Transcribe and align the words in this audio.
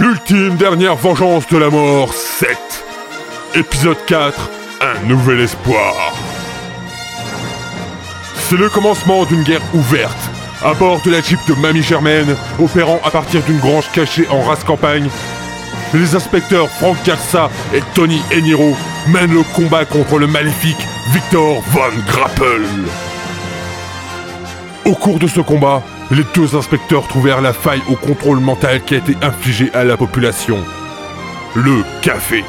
L'ultime 0.00 0.56
dernière 0.56 0.96
vengeance 0.96 1.46
de 1.46 1.56
la 1.56 1.70
mort 1.70 2.12
7. 2.12 2.48
Épisode 3.54 3.96
4. 4.06 4.50
Un 4.80 5.06
nouvel 5.06 5.40
espoir. 5.40 6.12
C'est 8.36 8.56
le 8.56 8.68
commencement 8.68 9.24
d'une 9.24 9.42
guerre 9.42 9.62
ouverte. 9.72 10.18
À 10.64 10.74
bord 10.74 11.00
de 11.02 11.10
la 11.10 11.20
Jeep 11.20 11.38
de 11.46 11.54
Mamie 11.54 11.82
Germaine, 11.82 12.36
opérant 12.58 13.00
à 13.04 13.10
partir 13.10 13.42
d'une 13.42 13.58
grange 13.58 13.90
cachée 13.92 14.26
en 14.28 14.42
race 14.42 14.64
campagne, 14.64 15.08
les 15.94 16.16
inspecteurs 16.16 16.68
Frank 16.68 16.96
Garza 17.04 17.48
et 17.72 17.80
Tony 17.94 18.20
Eniro 18.32 18.76
mènent 19.08 19.34
le 19.34 19.42
combat 19.54 19.84
contre 19.84 20.18
le 20.18 20.26
maléfique 20.26 20.88
Victor 21.12 21.60
Von 21.68 21.92
Grappel. 22.08 22.62
Au 24.86 24.94
cours 24.94 25.18
de 25.18 25.28
ce 25.28 25.40
combat, 25.40 25.82
les 26.10 26.24
deux 26.34 26.54
inspecteurs 26.54 27.08
trouvèrent 27.08 27.40
la 27.40 27.52
faille 27.52 27.82
au 27.88 27.96
contrôle 27.96 28.40
mental 28.40 28.82
qui 28.82 28.94
a 28.94 28.98
été 28.98 29.16
infligé 29.22 29.70
à 29.74 29.84
la 29.84 29.96
population. 29.96 30.58
Le 31.54 31.82
café. 32.02 32.44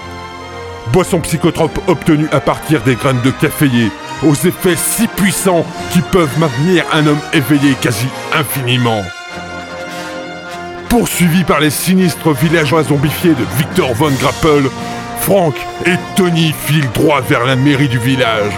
Boisson 0.92 1.20
psychotrope 1.22 1.80
obtenue 1.88 2.28
à 2.32 2.40
partir 2.40 2.82
des 2.82 2.96
graines 2.96 3.22
de 3.24 3.32
caféier, 3.32 3.92
aux 4.24 4.34
effets 4.34 4.76
si 4.76 5.08
puissants 5.08 5.66
qui 5.92 6.02
peuvent 6.02 6.40
maintenir 6.40 6.84
un 6.94 7.08
homme 7.08 7.20
éveillé 7.34 7.74
quasi 7.82 8.08
infiniment. 8.34 9.04
Poursuivis 10.90 11.44
par 11.44 11.60
les 11.60 11.72
sinistres 11.72 12.34
villageois 12.34 12.84
zombifiés 12.84 13.34
de 13.34 13.46
Victor 13.58 13.94
Von 13.94 14.12
Grappel, 14.12 14.64
Frank 15.22 15.56
et 15.86 15.96
Tony 16.16 16.54
filent 16.66 16.90
droit 16.94 17.22
vers 17.22 17.46
la 17.46 17.56
mairie 17.56 17.90
du 17.90 17.98
village, 17.98 18.54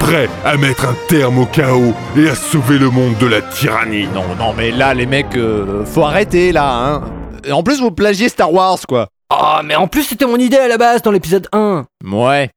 prêts 0.00 0.28
à 0.44 0.56
mettre 0.56 0.86
un 0.86 0.96
terme 1.06 1.38
au 1.38 1.46
chaos 1.46 1.94
et 2.16 2.28
à 2.28 2.34
sauver 2.34 2.78
le 2.78 2.90
monde 2.90 3.16
de 3.18 3.26
la 3.26 3.40
tyrannie. 3.42 4.08
Non, 4.12 4.24
non, 4.36 4.52
mais 4.56 4.72
là, 4.72 4.94
les 4.94 5.06
mecs, 5.06 5.36
euh, 5.36 5.84
faut 5.84 6.04
arrêter 6.04 6.50
là, 6.50 6.74
hein. 6.74 7.02
Et 7.44 7.52
En 7.52 7.62
plus, 7.62 7.80
vous 7.80 7.92
plagiez 7.92 8.28
Star 8.28 8.52
Wars, 8.52 8.78
quoi. 8.88 9.08
Oh, 9.32 9.60
mais 9.64 9.76
en 9.76 9.86
plus, 9.86 10.02
c'était 10.02 10.26
mon 10.26 10.36
idée 10.36 10.56
à 10.56 10.66
la 10.66 10.76
base 10.76 11.02
dans 11.02 11.12
l'épisode 11.12 11.46
1. 11.52 11.84
Ouais. 12.10 12.50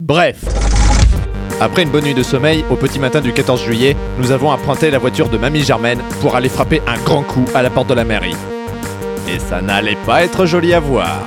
Bref. 0.00 0.44
Après 1.60 1.82
une 1.82 1.90
bonne 1.90 2.04
nuit 2.04 2.14
de 2.14 2.22
sommeil, 2.22 2.64
au 2.70 2.76
petit 2.76 3.00
matin 3.00 3.20
du 3.20 3.32
14 3.32 3.60
juillet, 3.60 3.96
nous 4.18 4.30
avons 4.30 4.50
emprunté 4.50 4.92
la 4.92 4.98
voiture 4.98 5.28
de 5.28 5.36
Mamie 5.36 5.64
Germaine 5.64 6.00
pour 6.20 6.36
aller 6.36 6.48
frapper 6.48 6.80
un 6.86 6.98
grand 7.02 7.22
coup 7.22 7.44
à 7.54 7.62
la 7.62 7.70
porte 7.70 7.88
de 7.88 7.94
la 7.94 8.04
mairie. 8.04 8.36
Et 9.28 9.40
ça 9.40 9.60
n'allait 9.60 9.98
pas 10.06 10.22
être 10.22 10.46
joli 10.46 10.72
à 10.72 10.78
voir. 10.80 11.18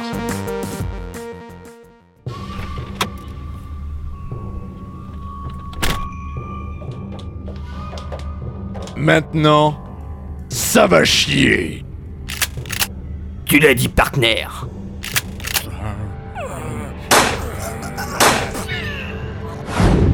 Maintenant, 9.01 9.79
ça 10.49 10.85
va 10.85 11.03
chier. 11.03 11.83
Tu 13.45 13.57
l'as 13.57 13.73
dit, 13.73 13.89
partner. 13.89 14.45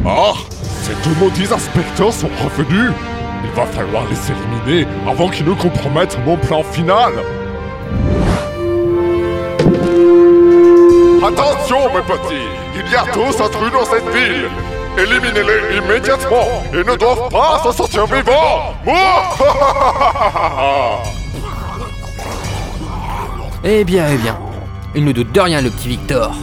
Ah 0.05 0.31
Ces 0.83 0.93
deux 1.03 1.15
maudits 1.19 1.53
inspecteurs 1.53 2.13
sont 2.13 2.29
revenus 2.41 2.93
Il 3.43 3.51
va 3.57 3.65
falloir 3.65 4.05
les 4.09 4.31
éliminer 4.31 4.87
avant 5.05 5.27
qu'ils 5.27 5.47
ne 5.47 5.53
compromettent 5.53 6.17
mon 6.25 6.37
plan 6.37 6.63
final 6.63 7.11
Attention 11.27 11.93
mes 11.93 12.03
petits 12.03 12.47
Il 12.73 12.89
y 12.89 12.95
a 12.95 13.03
tous 13.11 13.41
intrus 13.41 13.71
dans 13.73 13.83
cette 13.83 14.07
ville 14.15 14.47
Éliminez-les 14.97 15.77
immédiatement 15.77 16.63
Ils 16.73 16.79
ne 16.79 16.95
doivent 16.95 17.29
pas 17.29 17.61
s'en 17.63 17.71
sortir 17.71 18.05
vivants 18.07 18.73
Eh 23.63 23.83
bien, 23.83 24.05
eh 24.11 24.17
bien. 24.17 24.37
Il 24.95 25.05
ne 25.05 25.11
doute 25.11 25.31
de 25.31 25.39
rien, 25.39 25.61
le 25.61 25.69
petit 25.69 25.89
Victor. 25.89 26.33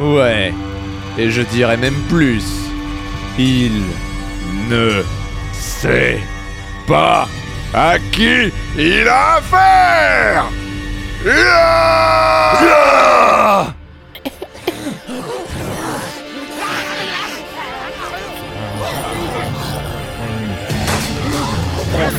Ouais. 0.00 0.52
Et 1.18 1.30
je 1.30 1.42
dirais 1.42 1.76
même 1.76 2.00
plus. 2.08 2.44
Il 3.38 3.82
ne 4.68 5.04
sait 5.52 6.18
pas 6.86 7.28
à 7.74 7.98
qui 8.10 8.52
il 8.76 9.08
a 9.08 9.36
affaire. 9.36 10.46
Ya 11.24 11.82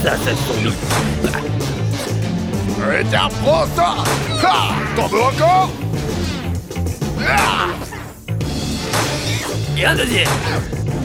Ça, 0.04 0.12
ça 0.18 0.32
tombe. 0.32 0.74
Et 3.00 3.06
tiens, 3.10 3.30
prends 3.42 3.66
ça 3.76 3.96
Ha 4.44 4.74
T'en 4.98 5.08
veux 5.08 5.22
encore? 5.22 5.70
Ah 7.26 7.68
Et 9.78 9.86
un 9.86 9.96
deuxième. 9.96 10.28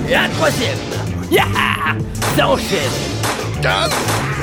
Et 0.08 0.16
un 0.16 0.28
troisième. 0.30 0.78
Ya 1.30 1.44
Ça 2.36 2.48
enchaîne. 2.48 2.90
4, 3.62 3.90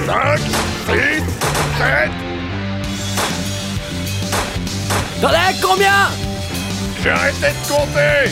5, 0.06 0.40
6, 0.40 0.46
7 0.88 2.12
T'en 5.22 5.28
as 5.28 5.54
combien? 5.62 6.10
J'ai 7.04 7.10
arrêté 7.10 7.48
de 7.48 7.68
compter 7.68 8.32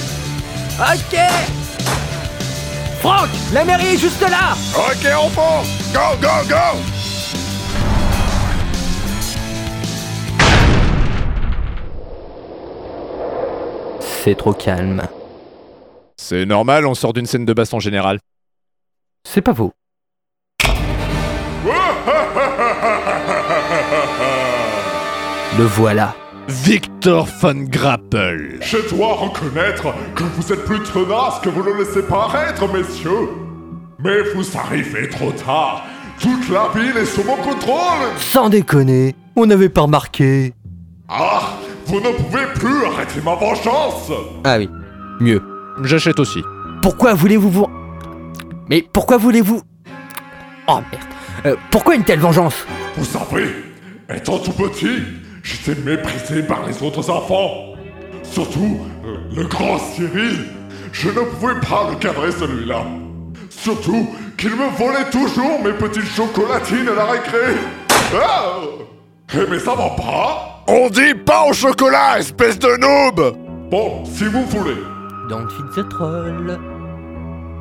Ok 0.80 1.20
Franck, 3.04 3.30
la 3.52 3.66
mairie 3.66 3.96
est 3.96 3.98
juste 3.98 4.22
là 4.22 4.54
Ok, 4.78 5.06
on 5.22 5.28
fonce 5.28 5.68
Go, 5.94 6.00
go, 6.22 6.30
go 6.48 6.56
C'est 14.00 14.36
trop 14.36 14.54
calme. 14.54 15.02
C'est 16.16 16.46
normal, 16.46 16.86
on 16.86 16.94
sort 16.94 17.12
d'une 17.12 17.26
scène 17.26 17.44
de 17.44 17.52
baston 17.52 17.82
générale. 17.82 18.20
C'est 19.28 19.42
pas 19.42 19.54
faux. 19.54 19.74
Le 25.58 25.66
voilà. 25.66 26.16
Victor 26.54 27.28
von 27.42 27.66
Grappel. 27.68 28.60
Je 28.62 28.78
dois 28.96 29.16
reconnaître 29.16 29.88
que 30.14 30.24
vous 30.24 30.54
êtes 30.54 30.64
plus 30.66 30.82
tenace 30.84 31.40
que 31.42 31.50
vous 31.50 31.64
le 31.64 31.80
laissez 31.80 32.04
paraître, 32.04 32.72
messieurs 32.72 33.30
Mais 33.98 34.22
vous 34.36 34.46
arrivez 34.56 35.10
trop 35.10 35.32
tard 35.32 35.84
Toute 36.20 36.48
la 36.50 36.70
ville 36.76 36.96
est 36.96 37.06
sous 37.06 37.24
mon 37.24 37.38
contrôle 37.38 38.06
Sans 38.18 38.50
déconner, 38.50 39.16
on 39.36 39.48
n'avait 39.48 39.70
pas 39.70 39.82
remarqué. 39.82 40.54
Ah 41.10 41.54
Vous 41.88 42.00
ne 42.00 42.10
pouvez 42.12 42.46
plus 42.54 42.86
arrêter 42.86 43.20
ma 43.26 43.34
vengeance 43.34 44.12
Ah 44.44 44.58
oui, 44.60 44.70
mieux. 45.20 45.42
J'achète 45.82 46.20
aussi. 46.20 46.44
Pourquoi 46.84 47.16
voulez-vous 47.16 47.50
vous... 47.50 47.68
Mais 48.70 48.88
pourquoi 48.94 49.18
voulez-vous... 49.18 49.62
Oh 50.68 50.80
merde. 50.92 51.04
Euh, 51.48 51.56
pourquoi 51.72 51.96
une 51.96 52.04
telle 52.04 52.20
vengeance? 52.20 52.68
Vous 52.96 53.06
savez, 53.06 53.48
étant 54.16 54.38
tout 54.38 54.52
petit, 54.52 55.00
j'étais 55.44 55.80
méprisé 55.82 56.42
par 56.44 56.66
les 56.66 56.82
autres 56.82 57.10
enfants. 57.10 57.76
Surtout, 58.24 58.80
euh, 59.06 59.18
le 59.36 59.44
grand 59.46 59.78
Cyril. 59.78 60.46
Je 60.92 61.10
ne 61.10 61.20
pouvais 61.22 61.60
pas 61.60 61.88
le 61.90 61.96
cadrer 61.98 62.32
celui-là. 62.32 62.84
Surtout 63.50 64.08
qu'il 64.38 64.52
me 64.52 64.70
volait 64.78 65.10
toujours 65.12 65.62
mes 65.64 65.74
petites 65.74 66.06
chocolatines 66.06 66.88
à 66.90 66.96
la 66.96 67.06
récré. 67.06 67.56
Ah 68.16 68.54
Eh 69.34 69.50
mais 69.50 69.60
ça 69.60 69.74
va 69.76 69.90
pas 69.92 70.64
On 70.68 70.90
dit 70.90 71.14
pas 71.26 71.46
au 71.50 71.54
chocolat, 71.54 72.20
espèce 72.20 72.60
de 72.60 72.68
noob 72.78 73.36
Bon, 73.70 74.04
si 74.06 74.26
vous 74.26 74.46
voulez. 74.46 74.78
Don't 75.30 75.48
feed 75.50 75.66
the 75.86 75.90
troll. 75.90 76.60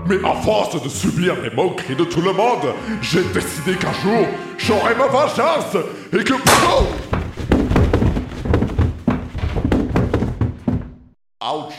Mais 0.09 0.17
à 0.29 0.35
force 0.43 0.83
de 0.83 0.89
subir 0.89 1.35
les 1.43 1.51
moqueries 1.51 1.95
de 1.95 2.05
tout 2.05 2.21
le 2.21 2.33
monde, 2.33 2.75
j'ai 3.01 3.23
décidé 3.33 3.77
qu'un 3.77 3.93
jour, 4.03 4.27
j'aurai 4.59 4.95
ma 4.97 5.07
vengeance 5.07 5.77
et 6.13 6.25
que... 6.25 6.35
Oh 6.69 6.83
Ouch 11.53 11.73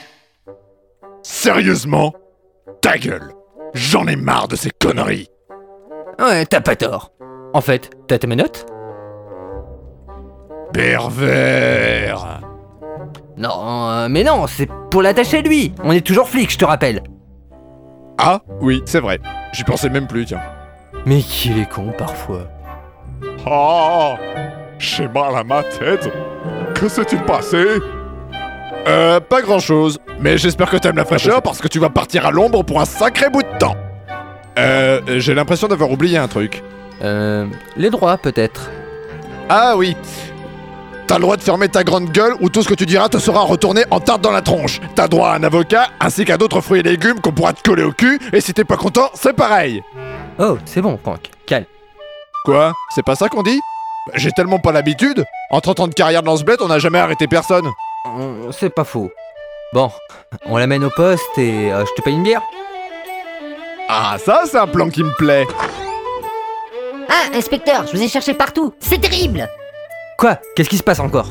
Sérieusement? 1.23 2.13
Ta 2.81 2.97
gueule 2.97 3.33
J'en 3.73 4.07
ai 4.07 4.15
marre 4.15 4.47
de 4.47 4.55
ces 4.55 4.69
conneries 4.69 5.29
Ouais, 6.19 6.45
t'as 6.45 6.61
pas 6.61 6.75
tort. 6.75 7.11
En 7.53 7.61
fait, 7.61 7.89
t'as 8.07 8.17
tes 8.19 8.27
menottes? 8.27 8.65
Pervers 10.73 12.41
Non, 13.37 13.89
euh, 13.89 14.07
mais 14.09 14.23
non, 14.23 14.47
c'est 14.47 14.67
pour 14.91 15.01
l'attacher 15.01 15.41
lui. 15.41 15.73
On 15.83 15.91
est 15.91 16.05
toujours 16.05 16.29
flic, 16.29 16.51
je 16.51 16.57
te 16.57 16.65
rappelle. 16.65 17.01
Ah 18.17 18.41
oui, 18.61 18.81
c'est 18.85 18.99
vrai. 18.99 19.19
J'y 19.53 19.63
pensais 19.63 19.89
même 19.89 20.07
plus, 20.07 20.25
tiens. 20.25 20.41
Mais 21.05 21.19
qu'il 21.19 21.57
est 21.59 21.69
con 21.69 21.91
parfois. 21.97 22.47
Ah 23.45 24.15
J'ai 24.77 25.07
mal 25.07 25.35
à 25.35 25.43
ma 25.43 25.63
tête 25.63 26.09
Que 26.75 26.87
s'est-il 26.87 27.21
passé? 27.23 27.65
Euh, 28.87 29.19
pas 29.19 29.41
grand 29.41 29.59
chose. 29.59 29.99
Mais 30.19 30.37
j'espère 30.37 30.69
que 30.69 30.77
t'aimes 30.77 30.97
la 30.97 31.05
fraîcheur 31.05 31.41
parce 31.41 31.59
que 31.59 31.67
tu 31.67 31.79
vas 31.79 31.89
partir 31.89 32.25
à 32.25 32.31
l'ombre 32.31 32.63
pour 32.63 32.81
un 32.81 32.85
sacré 32.85 33.29
bout 33.29 33.43
de 33.43 33.57
temps. 33.57 33.75
Euh, 34.59 35.01
j'ai 35.19 35.33
l'impression 35.33 35.67
d'avoir 35.67 35.91
oublié 35.91 36.17
un 36.17 36.27
truc. 36.27 36.63
Euh, 37.01 37.45
les 37.77 37.89
droits 37.89 38.17
peut-être. 38.17 38.69
Ah 39.49 39.75
oui. 39.77 39.95
T'as 41.07 41.15
le 41.15 41.21
droit 41.21 41.35
de 41.37 41.41
fermer 41.41 41.67
ta 41.67 41.83
grande 41.83 42.09
gueule 42.11 42.33
ou 42.39 42.49
tout 42.49 42.63
ce 42.63 42.69
que 42.69 42.73
tu 42.73 42.85
diras 42.85 43.09
te 43.09 43.17
sera 43.17 43.41
retourné 43.41 43.83
en 43.91 43.99
tarte 43.99 44.21
dans 44.21 44.31
la 44.31 44.41
tronche. 44.41 44.79
T'as 44.95 45.07
droit 45.07 45.29
à 45.29 45.35
un 45.35 45.43
avocat 45.43 45.87
ainsi 45.99 46.23
qu'à 46.23 46.37
d'autres 46.37 46.61
fruits 46.61 46.79
et 46.79 46.83
légumes 46.83 47.19
qu'on 47.19 47.31
pourra 47.33 47.53
te 47.53 47.61
coller 47.61 47.83
au 47.83 47.91
cul 47.91 48.19
et 48.31 48.39
si 48.41 48.53
t'es 48.53 48.63
pas 48.63 48.77
content, 48.77 49.09
c'est 49.13 49.33
pareil. 49.33 49.83
Oh, 50.39 50.57
c'est 50.65 50.81
bon, 50.81 50.97
Franck. 51.01 51.29
Calme. 51.45 51.65
Quoi? 52.45 52.73
C'est 52.95 53.03
pas 53.05 53.15
ça 53.15 53.27
qu'on 53.27 53.43
dit? 53.43 53.59
Bah, 54.07 54.13
J'ai 54.15 54.31
tellement 54.31 54.59
pas 54.59 54.71
l'habitude. 54.71 55.25
En 55.49 55.59
30 55.61 55.79
ans 55.81 55.87
de 55.87 55.93
carrière 55.93 56.21
de 56.21 56.27
lance-bête, 56.27 56.61
on 56.61 56.67
n'a 56.67 56.79
jamais 56.79 56.99
arrêté 56.99 57.27
personne. 57.27 57.65
Euh, 58.05 58.51
C'est 58.51 58.69
pas 58.69 58.83
faux. 58.83 59.11
Bon, 59.73 59.89
on 60.45 60.57
l'amène 60.57 60.83
au 60.83 60.89
poste 60.89 61.37
et 61.37 61.71
euh, 61.71 61.83
je 61.85 61.91
te 61.95 62.01
paye 62.03 62.13
une 62.13 62.23
bière 62.23 62.41
Ah, 63.89 64.17
ça, 64.23 64.43
c'est 64.45 64.57
un 64.57 64.67
plan 64.67 64.89
qui 64.89 65.03
me 65.03 65.11
plaît. 65.17 65.47
Ah, 67.09 67.35
inspecteur, 67.37 67.85
je 67.87 67.97
vous 67.97 68.03
ai 68.03 68.07
cherché 68.07 68.33
partout. 68.33 68.73
C'est 68.79 68.99
terrible 69.01 69.49
Quoi? 70.17 70.37
Qu'est-ce 70.55 70.69
qui 70.69 70.77
se 70.77 70.83
passe 70.83 70.99
encore? 70.99 71.27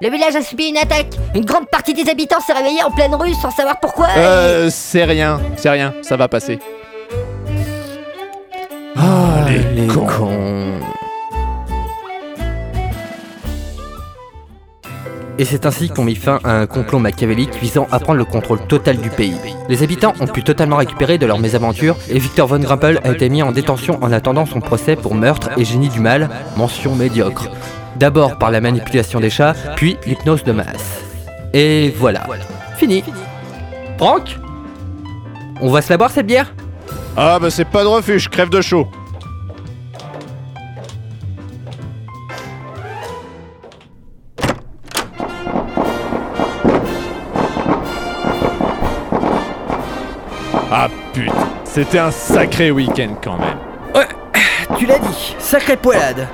Le 0.00 0.10
village 0.10 0.36
a 0.36 0.42
subi 0.42 0.68
une 0.68 0.76
attaque. 0.76 1.14
Une 1.34 1.44
grande 1.44 1.68
partie 1.68 1.94
des 1.94 2.08
habitants 2.08 2.40
s'est 2.40 2.52
réveillée 2.52 2.82
en 2.84 2.90
pleine 2.90 3.14
rue 3.14 3.34
sans 3.34 3.50
savoir 3.50 3.80
pourquoi. 3.80 4.06
et- 4.08 4.18
Euh, 4.18 4.70
c'est 4.70 5.04
rien, 5.04 5.40
c'est 5.56 5.70
rien, 5.70 5.94
ça 6.02 6.16
va 6.16 6.28
passer. 6.28 6.58
Ah, 8.96 9.46
les 9.74 9.86
cons. 9.86 10.37
Et 15.40 15.44
c'est 15.44 15.66
ainsi 15.66 15.88
qu'on 15.88 16.02
mit 16.02 16.16
fin 16.16 16.40
à 16.42 16.50
un 16.50 16.66
complot 16.66 16.98
machiavélique 16.98 17.54
visant 17.60 17.86
à 17.92 18.00
prendre 18.00 18.18
le 18.18 18.24
contrôle 18.24 18.58
total 18.66 18.96
du 18.96 19.08
pays. 19.08 19.36
Les 19.68 19.84
habitants 19.84 20.14
ont 20.18 20.26
pu 20.26 20.42
totalement 20.42 20.76
récupérer 20.76 21.16
de 21.16 21.26
leur 21.26 21.38
mésaventure 21.38 21.96
et 22.10 22.18
Victor 22.18 22.48
von 22.48 22.58
Grampel 22.58 23.00
a 23.04 23.12
été 23.12 23.28
mis 23.28 23.42
en 23.42 23.52
détention 23.52 23.98
en 24.02 24.10
attendant 24.10 24.46
son 24.46 24.60
procès 24.60 24.96
pour 24.96 25.14
meurtre 25.14 25.50
et 25.56 25.64
génie 25.64 25.90
du 25.90 26.00
mal, 26.00 26.28
mention 26.56 26.96
médiocre. 26.96 27.48
D'abord 27.96 28.36
par 28.38 28.50
la 28.50 28.60
manipulation 28.60 29.20
des 29.20 29.30
chats, 29.30 29.54
puis 29.76 29.96
l'hypnose 30.06 30.42
de 30.42 30.52
masse. 30.52 31.02
Et 31.52 31.94
voilà. 31.96 32.26
Fini. 32.76 33.04
Franck 33.96 34.38
On 35.60 35.70
va 35.70 35.82
se 35.82 35.90
la 35.90 35.98
boire 35.98 36.10
cette 36.10 36.26
bière? 36.26 36.52
Ah, 37.16 37.38
bah 37.40 37.50
c'est 37.50 37.64
pas 37.64 37.82
de 37.82 37.88
refus, 37.88 38.18
je 38.18 38.28
crève 38.28 38.48
de 38.48 38.60
chaud. 38.60 38.88
C'était 51.78 52.00
un 52.00 52.10
sacré 52.10 52.72
week-end 52.72 53.14
quand 53.22 53.38
même. 53.38 54.06
Tu 54.76 54.84
l'as 54.84 54.98
dit, 54.98 55.36
sacrée 55.38 55.76
poilade 55.76 56.26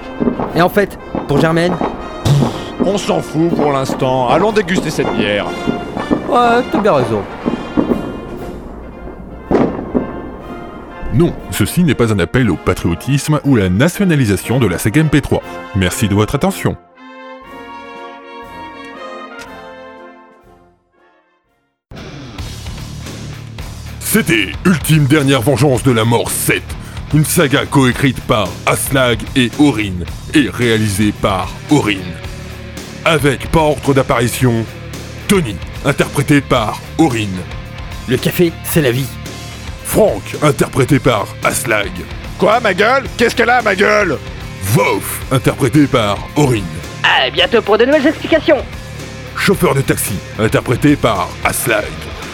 Et 0.57 0.63
en 0.63 0.71
fait, 0.71 0.99
pour 1.29 1.39
Germaine 1.39 1.77
On 2.85 2.97
s'en 2.97 3.21
fout 3.21 3.55
pour 3.55 3.71
l'instant, 3.71 4.31
allons 4.31 4.53
déguster 4.53 4.89
cette 4.89 5.13
bière. 5.13 5.47
Ouais, 6.31 6.63
t'as 6.73 6.81
bien 6.81 6.95
raison. 6.95 7.23
Non, 11.13 11.35
ceci 11.51 11.85
n'est 11.85 11.95
pas 11.95 12.11
un 12.11 12.19
appel 12.21 12.51
au 12.51 12.57
patriotisme 12.57 13.39
ou 13.45 13.55
la 13.55 13.69
nationalisation 13.69 14.59
de 14.59 14.67
la 14.67 14.79
saga 14.79 15.03
MP3. 15.03 15.41
Merci 15.77 16.09
de 16.09 16.15
votre 16.15 16.37
attention. 16.37 16.79
C'était 24.15 24.53
Ultime 24.65 25.07
Dernière 25.07 25.43
Vengeance 25.43 25.83
de 25.83 25.91
la 25.91 26.05
Mort 26.05 26.31
7, 26.31 26.63
une 27.15 27.25
saga 27.25 27.67
coécrite 27.67 28.21
par 28.21 28.49
Aslag 28.65 29.19
et 29.35 29.51
Orin 29.59 30.05
et 30.35 30.49
réalisée 30.49 31.13
par 31.21 31.51
Orin. 31.69 31.99
Avec 33.05 33.51
par 33.51 33.71
ordre 33.71 33.93
d'apparition, 33.93 34.65
Tony, 35.27 35.57
interprété 35.85 36.41
par 36.41 36.81
Orin. 36.99 37.27
Le 38.07 38.17
café, 38.17 38.53
c'est 38.63 38.83
la 38.83 38.93
vie. 38.93 39.09
Frank, 39.85 40.23
interprété 40.43 41.01
par 41.01 41.27
Aslag. 41.43 41.91
Quoi, 42.39 42.61
ma 42.61 42.73
gueule? 42.73 43.07
Qu'est-ce 43.17 43.35
qu'elle 43.35 43.51
a, 43.51 43.63
ma 43.63 43.75
gueule? 43.75 44.17
Vof, 44.63 45.23
interprété 45.33 45.89
par 45.89 46.19
Orin. 46.37 46.63
À 47.03 47.29
bientôt 47.31 47.63
pour 47.63 47.79
de 47.79 47.85
nouvelles 47.85 48.07
explications. 48.07 48.65
Chauffeur 49.37 49.75
de 49.75 49.81
taxi, 49.81 50.15
interprété 50.39 50.95
par 50.95 51.31
Aslag. 51.45 51.91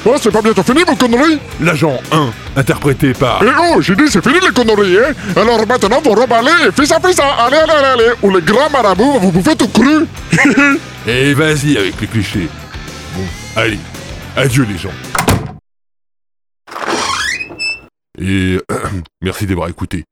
Oh, 0.06 0.14
c'est 0.20 0.30
pas 0.30 0.40
bientôt 0.40 0.62
fini, 0.62 0.82
vos 0.82 0.96
conneries 0.96 1.38
L'agent 1.60 1.98
1, 2.10 2.30
interprété 2.56 3.12
par... 3.12 3.42
Eh 3.42 3.48
oh, 3.60 3.80
j'ai 3.82 3.94
dit 3.94 4.04
c'est 4.08 4.22
fini 4.22 4.38
les 4.40 4.52
conneries, 4.52 4.96
hein 4.98 5.12
Alors 5.36 5.66
maintenant, 5.66 6.00
vous 6.02 6.12
remballer 6.12 6.50
et 6.64 6.68
à 6.68 6.72
fils, 6.72 6.90
à- 7.20 7.44
allez, 7.44 7.56
allez, 7.58 7.72
allez, 7.72 8.02
allez 8.04 8.12
Ou 8.22 8.30
les 8.34 8.40
grands 8.40 8.70
marabouts, 8.70 9.18
vous 9.20 9.30
bouffez 9.30 9.56
tout 9.56 9.68
cru 9.68 10.06
Et 11.06 11.34
vas-y 11.34 11.76
avec 11.76 12.00
les 12.00 12.06
clichés. 12.06 12.48
Bon, 13.14 13.24
allez, 13.56 13.78
adieu 14.36 14.66
les 14.70 14.78
gens. 14.78 14.90
Et... 18.18 18.58
merci 19.22 19.46
d'avoir 19.46 19.68
écouté. 19.68 20.04